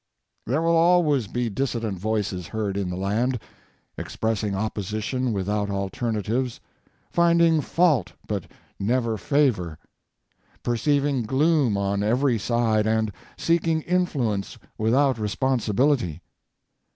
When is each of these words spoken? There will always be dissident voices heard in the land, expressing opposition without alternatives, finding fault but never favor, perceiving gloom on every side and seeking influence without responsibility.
There 0.47 0.63
will 0.63 0.75
always 0.77 1.27
be 1.27 1.47
dissident 1.47 1.99
voices 1.99 2.47
heard 2.47 2.75
in 2.75 2.89
the 2.89 2.95
land, 2.95 3.39
expressing 3.99 4.55
opposition 4.55 5.31
without 5.31 5.69
alternatives, 5.69 6.59
finding 7.11 7.61
fault 7.61 8.13
but 8.25 8.45
never 8.79 9.15
favor, 9.15 9.77
perceiving 10.63 11.21
gloom 11.21 11.77
on 11.77 12.01
every 12.01 12.39
side 12.39 12.87
and 12.87 13.11
seeking 13.37 13.81
influence 13.83 14.57
without 14.75 15.19
responsibility. 15.19 16.23